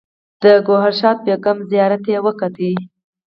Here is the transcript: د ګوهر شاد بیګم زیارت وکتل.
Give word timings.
د 0.41 0.43
ګوهر 0.67 0.93
شاد 0.99 1.17
بیګم 1.25 1.57
زیارت 1.71 2.03
وکتل. 2.25 2.75